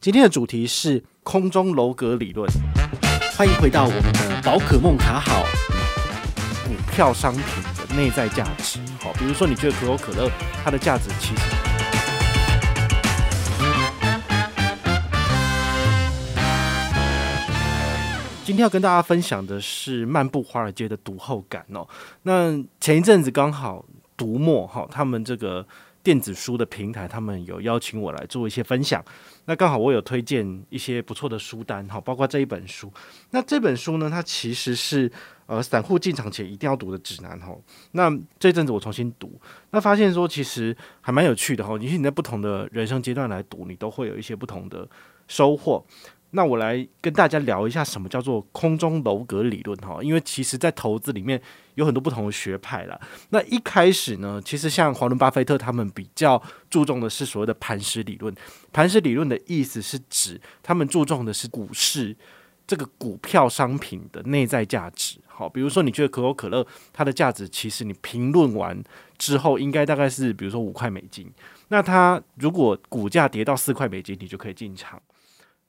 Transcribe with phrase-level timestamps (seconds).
[0.00, 2.48] 今天的主题是空中楼阁理论。
[3.36, 5.42] 欢迎回到我们的宝可梦卡好，
[6.64, 7.42] 股票商品
[7.76, 8.78] 的内在价值。
[9.00, 10.30] 好，比如说你觉得可口可乐
[10.62, 11.42] 它的价值其实……
[18.44, 21.84] 今天要跟大家分享的是漫步华尔街的读后感哦。
[22.22, 23.84] 那前一阵子刚好
[24.16, 25.66] 读墨哈，他们这个。
[26.08, 29.04] 电子书的平台，他们有邀请我来做一些分享。
[29.44, 32.90] 那刚好我有推荐一些不错的书单，哈，包括这一本书。
[33.28, 35.12] 那这本书呢，它其实是
[35.44, 37.54] 呃散户进场前一定要读的指南，哈。
[37.92, 39.38] 那这阵子我重新读，
[39.70, 41.76] 那发现说其实还蛮有趣的，哈。
[41.76, 44.88] 你你在不同的人生阶段来读，你都会有一些不同的
[45.26, 45.84] 收获。
[46.32, 51.40] 那我来跟大家聊一下什么叫做空中楼阁理论哈，因为其实在投资里面
[51.76, 53.00] 有很多不同的学派啦。
[53.30, 58.34] 那一开始呢，其实像华伦巴菲特他们比较注重的是所谓的磐石理论。
[58.72, 62.14] 磐石理论的意思是指他们注重的是股市
[62.66, 65.18] 这个股票商品的内在价值。
[65.26, 68.78] 好，比如说你觉得可口可乐它的价值，其实你评论完
[69.16, 71.32] 之后应该大概是比如说五块美金。
[71.68, 75.00] 那它如果股价跌到四块美金，你就可以进场。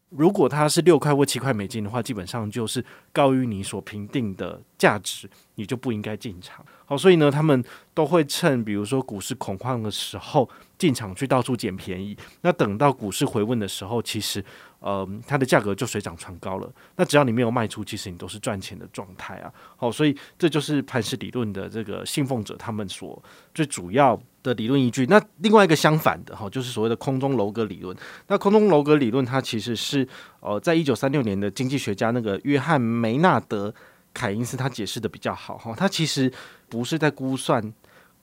[0.09, 6.65] 如果它是六块或七块美金的话，基本上就是高于你所评定的价值，你就不应该进场。
[6.85, 12.17] 好，所以呢，他们都会趁比如说股市恐慌的时候进场去到处捡便宜。
[12.41, 14.43] 那等到股市回温的时候，其实
[14.79, 16.71] 呃它的价格就水涨船高了。
[16.95, 19.53] 那只要你没有卖出，其实你都是赚钱的状态啊。
[19.75, 23.21] 好，所以这就是磐石理论的这个信奉者他们所
[23.53, 25.05] 最主要的理论依据。
[25.07, 27.95] 那另外一个相反的哈，就是所谓的空中楼阁理论。
[28.27, 30.07] 那空中楼阁理论它其实是
[30.39, 33.73] 呃，在一九三六年的经济学家那个约翰梅纳德
[34.13, 35.73] 凯因斯他解释的比较好哈。
[35.75, 36.31] 他其实
[36.67, 37.73] 不是在估算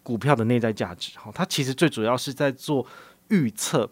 [0.03, 2.87] 股票的内在价值哈，他其实最主要是在做
[3.29, 3.89] 预测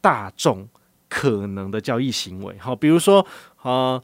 [0.00, 0.68] 大众
[1.08, 2.56] 可能的交易行为。
[2.58, 3.26] 好，比如说
[3.62, 4.02] 呃，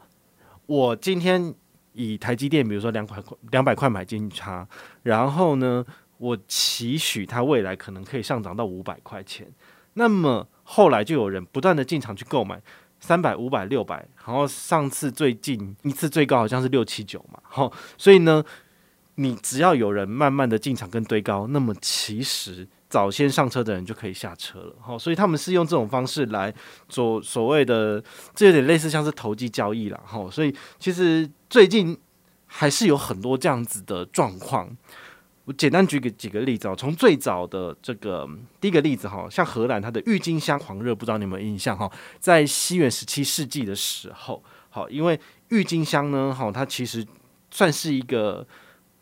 [0.67, 1.55] 我今天
[1.93, 4.67] 以台积电，比如说两块两百块买进它，
[5.03, 5.85] 然后呢。
[6.19, 9.47] 我期许它未来可能可以上涨到五百块钱，
[9.95, 12.63] 那么后来就有人不断的进场去购买
[13.01, 18.43] 三百、五百、六百，然后上次最近一次最高好像是六七九嘛，好，所以呢，
[19.17, 26.55] 你只要有人慢慢的进场跟堆高，那么其实早先上车的人就可以下车了，好，所以他们是用这种方式来
[26.89, 28.01] 做所谓的，
[28.37, 31.99] 这有点类似像是投机交易了，好，所以其实最近
[32.47, 34.71] 还是有很多这样子的状况。
[35.47, 38.29] 我简单举个几个例子哦，从最早的这个
[38.61, 41.91] 第一个例子哈，像荷兰它的郁金香狂热，不知道你有没有印象哈？
[42.21, 44.41] 在西元十七世纪的时候，
[44.71, 45.19] 好，因为
[45.49, 47.05] 郁金香呢，哈，它其实
[47.51, 48.47] 算是一个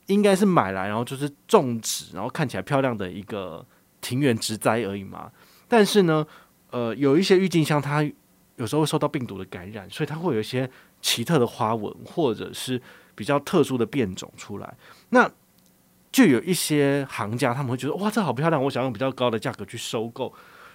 [0.07, 3.65] 应该是买来然后就是种植，然后看起来漂亮的一个
[4.03, 5.33] 庭园植栽而已嘛。
[5.67, 6.27] 但是呢，
[6.71, 8.03] 呃，有一些郁金香它
[8.57, 10.71] 有时候会受到病毒的感染，所以它会有一些
[11.01, 12.79] 奇特的花纹或者是
[13.15, 14.77] 比较特殊的变种出来。
[15.09, 15.31] 那
[16.13, 20.31] 就有一些行家，他们会觉得哇，这好漂亮，我想用比较高的价格去收购。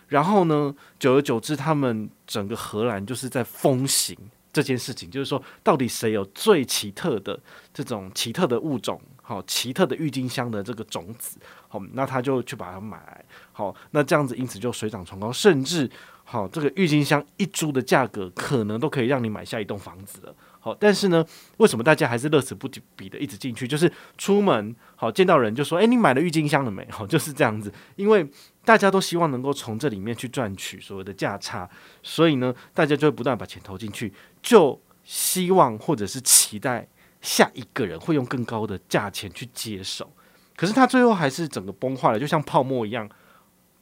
[0.08, 4.18] 然后呢，久而久之，他们整个荷兰就是在风行
[4.52, 7.40] 这件事情，就是说，到底谁有最奇特的
[7.72, 15.90] 这种奇特的物种，好，奇特的郁金香的这个种子，好，那他就去把它买来，好，那这样子因此就水涨船高，甚至
[16.24, 20.34] 好，这个郁金香一株的价格可能都可以让你买下一栋房子了。
[20.62, 21.26] 好，但是呢，
[21.58, 23.68] 为什么大家还是乐此不疲的一直进去？
[23.68, 28.26] 就是出门好见到人就说：“诶，你买了郁金香了没？”好，就是这样子，因为
[28.64, 31.70] 大家都希望能够从这里面去赚取所谓的价差，
[32.02, 36.88] 所以呢，大家就会不断把钱投进去，就希望或者是期待
[37.22, 40.12] 下一个人会用更高的价钱去接手。
[40.56, 43.10] 可是他最后还是整个崩坏了，就像泡沫一样。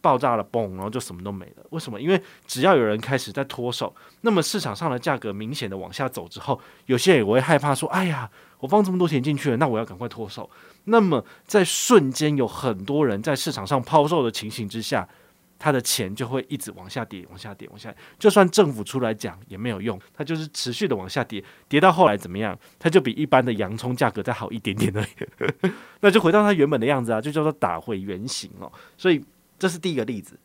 [0.02, 1.66] 爆炸了，嘣，然后就什么都没了。
[1.72, 2.00] 为什么？
[2.00, 3.92] 因为只要有人开始在脱手，
[4.22, 8.30] 那么市场上的价格明显的往下走之后，有些人也会害怕说：“哎呀，
[8.60, 10.48] 我放这么多钱进去了，那我要赶快脱手。”
[10.86, 15.10] 那么在瞬间有很多人在市场上抛售的情形之下，
[15.58, 17.94] 他的钱就会一直往下跌，往下跌，往下。
[18.18, 22.58] 就算政府出来讲也没有用，它就是持续的往下跌，跌到后来怎么样？
[22.78, 25.72] 它就比一般的洋葱价格再好一点点而已，
[26.02, 28.72] 那就回到它原本的样子啊，就叫做打回原形哦。
[28.98, 29.24] 所以。
[29.58, 30.38] 这是第一个例子。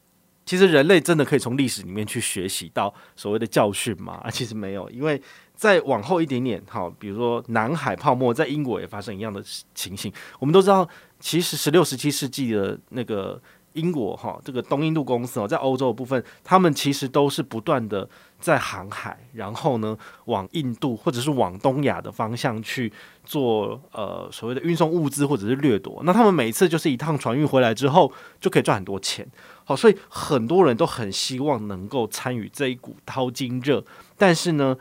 [0.46, 4.20] 其实人类真的可以从历史里面去学习到所谓的教训吗？
[4.22, 5.20] 啊，其实没有，因为
[5.52, 9.42] 再往后一点点，好，比如说南海泡沫，在英国也发生一样的
[9.74, 10.12] 情形。
[10.38, 10.88] 我们都知道，
[11.18, 13.42] 其实十六、十七世纪的那个
[13.74, 18.08] 英国哈，这个东印度公司哦，在欧洲的部分，他们其实都是不断的
[18.40, 22.92] 在航海，然后呢，往印度或者是往东亚的方向去
[23.24, 26.00] 做呃所谓的运送物资或者是掠夺。
[26.04, 29.26] 那他们每次就是一趟船运回来之后，就可以赚很多钱。
[29.64, 33.84] 好，所以很多人都很希望能够参与这一股淘金热，
[34.18, 34.76] 但是呢，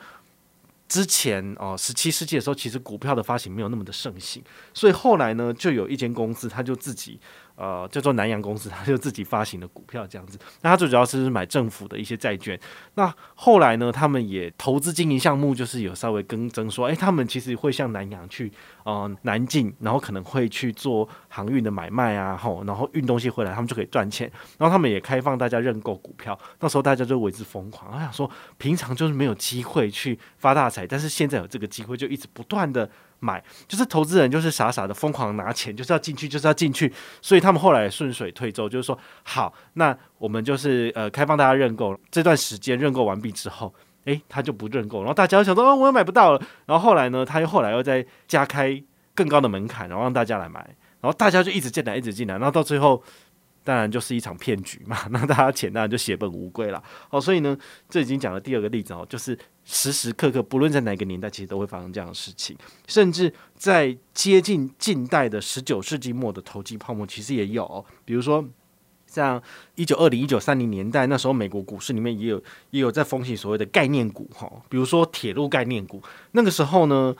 [0.90, 4.44] 之前哦，十七世纪的时候，其实股票的发行没有那么的盛行，
[4.74, 7.18] 所以后来呢，就有一间公司，他就自己。
[7.56, 10.40] 呃，叫做南洋公司，他就自己发行的股票这样子。
[10.62, 12.58] 那他最主要是买政府的一些债券。
[12.96, 18.50] 那后来呢，他们也投资经营项目，就是有稍微更增说，哎、他们其实会向南洋去，
[18.86, 24.32] 呃，南进，然后可能会去做航运的买卖啊，吼，然后运东西回来，他们就可以赚钱。
[24.58, 27.94] 然后他们也开放大家认购股票，那时候大家就为之疯狂。
[27.94, 32.90] 我想说，平常就是没有机会去发大财，但是现在有这个机会，就一直不断的。
[33.22, 36.90] 买就是投资人，就是傻傻的疯狂拿钱，就是要进去，就是要进去，
[37.22, 48.82] 所以他们后来顺水推舟，就是说好，那我们就是呃开放大家认购，这段时间认购完毕之后，诶，他就不认购，然后大家想说哦，我又买不到了，然后后来呢，他又后来又再加开
[49.14, 50.62] 更高的门槛，然后让大家来买，
[51.02, 53.04] 然后大家就一直进来，一直进来，然后到最后。
[53.70, 56.84] 当然就是一场骗局嘛， 那大家钱当然就血本无归了。
[57.08, 57.56] 好，所以呢，
[57.88, 62.58] 这已经讲了第二个例子哦，就是时时刻刻，不论在哪个年代，其实都会发生这样的事情。
[62.88, 67.86] 甚至在接近近代的十九世纪末的投机泡沫，其实也有。
[68.06, 68.44] 比如说，
[69.06, 69.40] 像
[69.76, 76.02] 一九二零、一九三零年代，那时候美国股市里面也有也有在风行所谓的概念股哈，比如说铁路概念股。
[76.32, 77.16] 那个时候呢，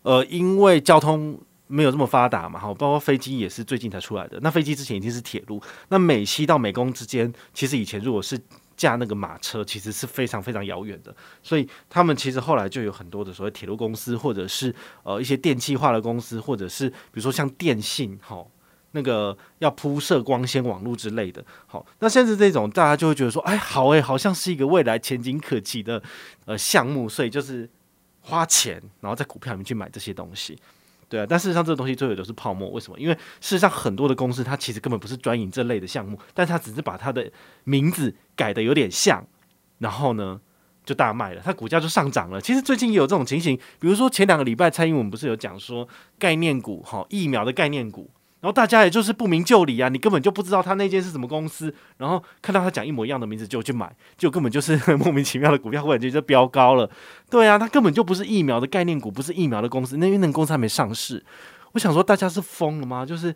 [0.00, 1.38] 呃，因为交通。
[1.70, 4.38] 没有这么发达嘛，哈，包括飞机也是最近才出来的。
[4.42, 5.62] 那飞机之前已经是铁路。
[5.88, 8.36] 那美西到美工之间，其实以前如果是
[8.76, 11.14] 驾那个马车，其实是非常非常遥远的。
[11.42, 14.74] 所以他们其实后来就有很多的所谓铁路公司，或者是
[15.04, 18.44] 呃一些电气化的公司，或者是比如说像电信，哈，
[18.90, 21.44] 那个要铺设光纤网络之类的。
[21.66, 26.02] 好，那现在这种大家就会觉得说，哎，好哎，好像是一个未来前景可期的
[26.46, 27.68] 呃项目，所以就是
[28.22, 30.58] 花钱，然后在股票里面去买这些东西。
[31.10, 32.70] 对啊，但事实上这个东西最后都是泡沫。
[32.70, 32.98] 为什么？
[32.98, 37.30] 因为事实上很多的公司它其实根本不是专营这类的项目，但它只是把它的
[37.64, 39.26] 名字改的有点像，
[39.78, 40.40] 然后呢
[40.84, 42.40] 就大卖了，它股价就上涨了。
[42.40, 48.08] 其实最近也有这种情形，比如说前两个礼拜蔡英文不是有讲说概念股哈，疫苗的概念股。
[48.40, 56.90] 然后大家也就是不明就里啊，你根本就不知道他那间是什么公司，然后看到他讲一模一样的名字就去买，就根本就是 莫名其妙的股票，忽然间就飙高了。
[57.28, 61.22] 对啊，他根本就不是疫苗的概念股，不是疫苗的公司，那因为那个公司还没上市。
[61.72, 63.04] 我想说，大家是疯了吗？
[63.04, 63.34] 就是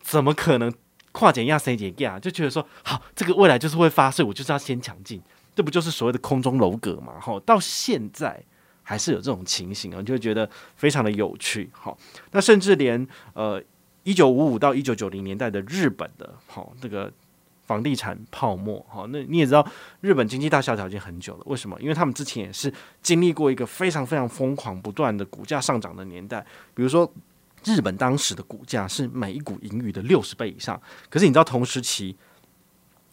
[0.00, 0.72] 怎么可能
[1.12, 5.20] 跨减压、谁减价，就觉得说好，这个未来就是会发，射我就是要先抢进，
[5.54, 7.20] 这不就是所谓的空中楼阁嘛？
[7.20, 8.42] 哈，到现在
[8.82, 11.68] 还是有这种情形啊，就觉得非常的有趣。
[11.72, 11.98] 好，
[12.30, 13.62] 那甚至连呃。
[14.04, 17.12] 一九五五到一九九零年代的日本的，好，这个
[17.66, 19.66] 房地产泡沫，好，那你也知道，
[20.00, 21.42] 日本经济大萧条已经很久了。
[21.44, 21.78] 为什么？
[21.80, 22.72] 因为他们之前也是
[23.02, 26.44] 经历过一个非常非常疯狂、不断的股价上涨的年代。
[26.74, 27.12] 比如说，
[27.64, 30.80] 日本当时的股价是每一股盈余的六十倍以上，
[31.10, 32.16] 可是你知道同时期，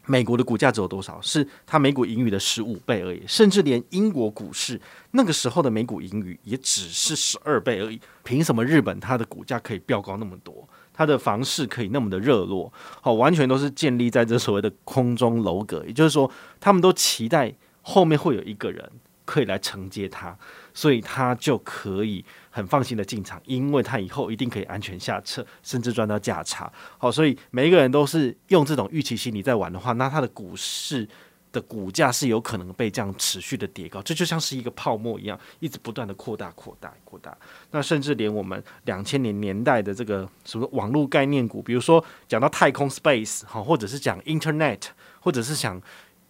[0.06, 1.20] 美国的股价只有多少？
[1.22, 4.80] 是它每股盈余的十五倍而已，甚至连英国股市
[5.12, 8.00] 那个时候的每股盈余也只是十二倍而已。
[8.24, 10.68] 凭什么日本它的股价可以飙高那么多？
[10.94, 12.72] 它的房市可以那么的热络，
[13.02, 16.30] 好，完全都是建立在这所谓的空中楼阁，也就是说，
[16.60, 18.90] 他们都期待后面会有一个人
[19.26, 20.38] 可以来承接它，
[20.74, 26.72] 所以他就可以很放心的进场，因为他以后一定可以安全下车，甚至赚到价差。
[26.98, 31.08] 好，所以每一个人都是用这种预期心理在玩的话，那他的股市。
[31.52, 37.34] 的股价是有可能被这样持续的叠高，这就像是一个泡沫一样，一直不断的扩大、扩大、扩大。
[37.72, 44.82] 那甚至连我们两千年年代的这个什么网络概念股，比如说讲到太空 space 好，或者是讲 internet，
[45.22, 45.82] 或者是讲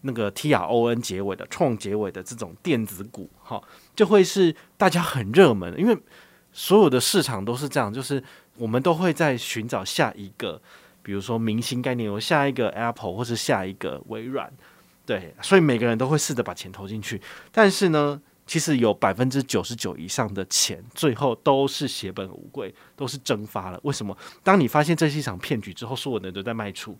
[0.05, 3.61] 那个 T R O N 结尾的创结尾的这种电子股哈，
[3.95, 5.97] 就会是大家很热门的，因为
[6.53, 8.23] 所有的市场都是这样，就是
[8.57, 10.61] 我们都会在寻找下一个，
[11.01, 14.51] 比如说明星概念有，下一个 Apple 或是下一个微软。
[15.05, 17.21] 对，所以每个人都会试着把钱投进去，
[17.51, 23.79] 但是呢，其实有百分之九十九以上的钱，最后都是血本无归，都是蒸发了。
[23.83, 24.17] 为什么？
[24.43, 26.97] 当你发现这是一场骗局之后，所有人都在卖出，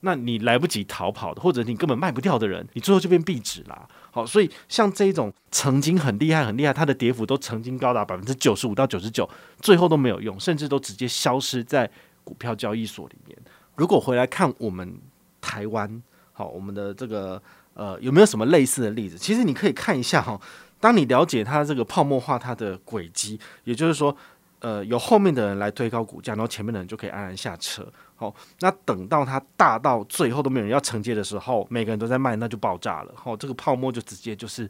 [0.00, 3.88] 那你来不及逃跑的，或者你根本卖不掉的人，你最后就变壁纸啦。
[4.10, 9.28] 好，所以像这种曾经很厉害、很厉害，它的跌幅都曾经高达百分之九十五到九十九，
[9.60, 11.90] 最后都没有用，甚至都直接消失在
[12.24, 13.36] 股票交易所里面。
[13.76, 14.98] 如果回来看我们
[15.40, 16.02] 台湾。
[16.32, 17.42] 好，我们的这个
[17.74, 19.18] 呃有没有什么类似的例子？
[19.18, 20.40] 其实你可以看一下哈，
[20.78, 24.16] 当你了解它这个泡沫化它的轨迹，也就是说，
[24.60, 27.86] 呃由后面的人来推高股价，然后前面的人就可以安然下车。
[28.16, 33.12] 好，那等到它大到最后都没有人要承接的时候，每个人都在卖，那就爆炸了。
[33.14, 34.68] 好，这个泡沫就直接就是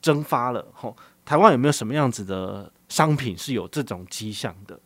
[0.00, 0.66] 蒸发了。
[0.72, 4.78] 好，台湾有没有什么样子的商品是有这种迹象的？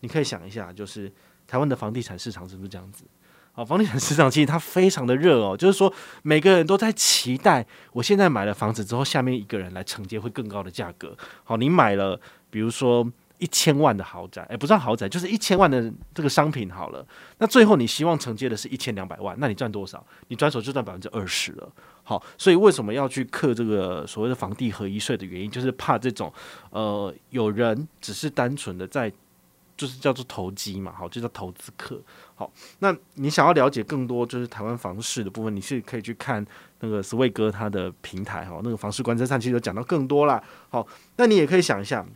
[0.00, 1.12] 你可以想一下，就是
[1.46, 3.04] 台湾的房地产市场是不是这样子？
[3.52, 11.16] 好，房地产市场其实它非常的热哦，就是说每个人都在期待，我现在买了房子之后，下面一个人来承接会更高的价格。
[11.44, 13.06] 好，你买了，比如说
[13.40, 17.04] 一千万的豪宅，诶，不算豪宅，就是一千万的这个商品好了。
[17.38, 20.04] 那最后你希望承接的是一千两百万，那你赚多少？
[20.28, 21.68] 你转手就赚百分之二十了。
[22.04, 26.32] 好，所以为什么要去课这个所谓的房地合一税的原因，就是怕这种
[26.70, 29.12] 呃有人只是单纯的在。
[29.76, 31.98] 就是叫做投机嘛，好，就叫投资客。
[32.34, 36.46] 好，那你想要了解更多就是台湾房市的部分，你是可以去看
[36.80, 40.42] 那个 Sway 哥他的平台哈，那个房市观测站其实有讲到更多啦。
[40.68, 42.06] 好，那你也可以想一下，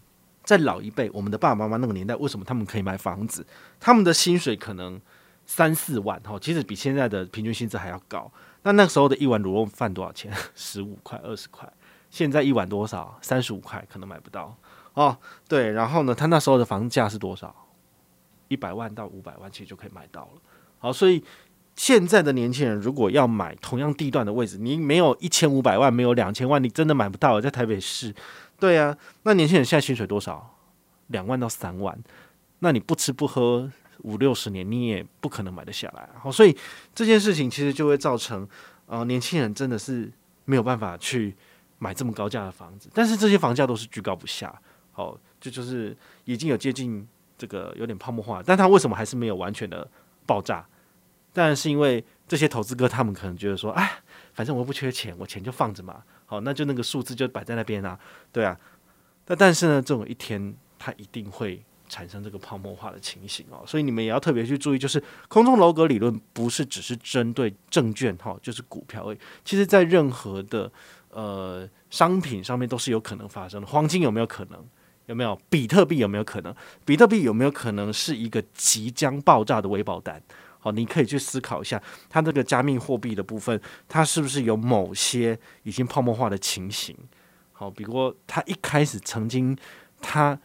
[0.45, 3.45] 在老一辈，我们的爸爸妈妈那个年代，为什么他们可以买房子？
[3.81, 5.01] 他们的薪水可能
[5.47, 8.31] 三四万，哈，其实比现在的平均薪资还要高。
[8.63, 10.33] 那那时候的一碗卤肉饭多少钱？
[10.55, 11.71] 十五块、二十块。
[12.11, 13.19] 现在一碗多少？
[13.21, 14.57] 三十五块，可能买不到。
[14.93, 17.55] 哦，对，然后呢，他那时候的房价是多少？
[18.49, 20.41] 一百万到五百万，其实就可以买到了。
[20.79, 21.25] 好，所以
[21.75, 27.41] 现在的年轻人如果要买同样地段的位置，你没有一千五百万，没有两千万，你真的买不到。
[27.41, 28.15] 在台北市，
[28.59, 30.51] 对啊，那年轻人现在薪水多少？
[31.09, 31.97] 两万到三万，
[32.61, 36.09] 那你不吃不喝五六十年，你也不可能买得下来。
[36.19, 36.57] 好，所以
[36.95, 38.49] 这件事情其实就会造成，
[38.87, 40.11] 呃，年轻人真的是
[40.47, 41.37] 没有办法去
[41.79, 44.59] 买这么高价的房子，但是这些房价都是居高不下。
[44.93, 45.95] 好，这就，是
[46.25, 47.07] 已经有接近
[47.37, 49.87] 这个有点泡沫化，但它为什么还是没有完全的
[50.25, 50.67] 爆炸？
[51.35, 53.91] 当然是因为这些投资哥他们可能觉得说，哎，
[54.33, 56.03] 反正我不缺钱，我钱就放着嘛。
[56.35, 57.99] 好，那就那个数字就摆在那边啊，
[58.33, 58.59] 对啊。
[59.27, 69.19] 那但是呢，这种一天它一定会产生这个泡沫化的情形哦，所以你们也要特别去注意，就是空中楼阁理论不是只是针对证券哈，就是股票而已。
[69.45, 70.71] 其实在任何的
[71.11, 73.67] 呃商品上面都是有可能发生的。
[73.67, 74.63] 黄金有没有可能？
[75.07, 75.99] 有没有比特币？
[75.99, 76.55] 有没有可能？
[76.85, 80.21] 比特币有没有可能是一个即将爆炸的微爆弹？
[80.65, 86.97] 好，你可以去思考一下，它这个加密货币的部分，它是不是有某些已经泡沫化的情形？
[87.53, 89.55] 好，比如说它一开始曾经，
[90.01, 90.41] 它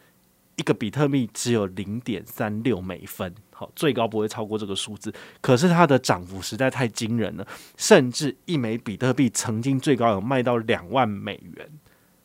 [0.56, 5.10] 一个比特币只有零点三六美分，好，最高不会超过这个数字。
[5.40, 7.46] 可是它的涨幅实在太惊人了，
[7.78, 11.66] 甚至一枚比特币曾经最高有卖到两万美元。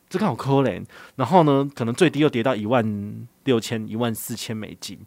[0.10, 0.84] 这个好可怜，
[1.16, 5.00] 然后呢，可能最低又跌到一万六千、一万四千美金，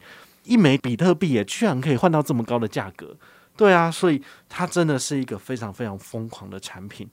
[0.48, 3.14] 一枚比特币也居然可以换到这么高的价格，
[3.56, 7.06] 对啊，所以它真的是一个非常非常疯狂的产品。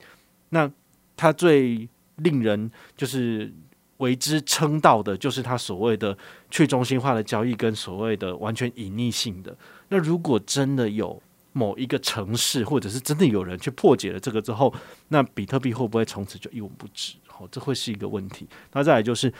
[0.48, 0.70] 那
[1.16, 3.52] 它最令人就是
[3.98, 6.16] 为之称道的，就是它所谓的
[6.50, 9.56] 去中心化的交易跟所谓的完全隐匿性的。
[9.88, 14.72] 那如果真的有某一个城市，或者是真的有人去破解了这个之后，
[15.08, 17.14] 那比特币会不会从此就一文不值？
[17.38, 18.46] 哦，这会是一个问题。
[18.72, 19.32] 那再来就是，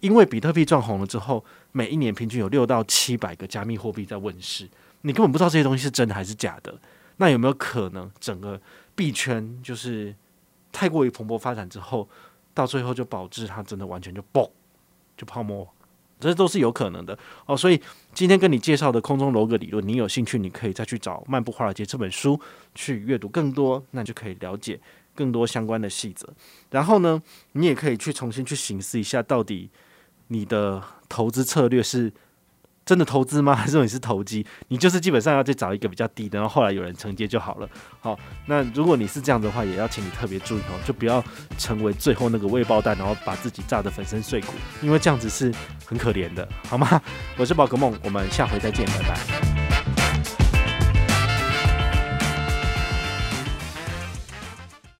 [0.00, 1.44] 因为比特币赚红了之后，
[1.76, 4.68] 每一年平均有六到七百个加密货币在问世，
[5.02, 6.78] 你根本不知道这些东西是真的还是假的。
[7.16, 8.60] 那有没有可能整个
[8.94, 10.14] 币圈就是
[10.70, 12.08] 太过于蓬勃发展之后，
[12.54, 14.48] 到最后就导致它真的完全就爆，
[15.16, 15.68] 就泡沫？
[16.20, 17.56] 这都是有可能的哦。
[17.56, 17.80] 所以
[18.14, 22.40] 今天跟你介绍的空中楼阁理论，你有兴趣，你可以再去找《漫步华尔街》这本书
[22.74, 24.80] 去阅读更多，那就可以了解。
[25.16, 26.28] 更多相关的细则，
[26.70, 29.70] 然后呢，你也可以去重新去形思一下，到底
[30.26, 30.82] 你的
[31.14, 32.12] 投资策略是
[32.84, 33.54] 真的投资吗？
[33.56, 34.44] 还是说你是投机？
[34.66, 37.68] 你就是基本上要去找一个比较低的，然后后来有人承接就好了。
[38.00, 41.22] 好，那如果你是这样的话，也要请你特别注意哦，就不要
[41.56, 45.54] 成为最后那个未爆弹，然后把自己炸得粉身碎骨，因为这样子是
[45.86, 47.00] 很可怜的，好吗？
[47.38, 49.63] 我是宝可梦，我们下回再见，拜拜。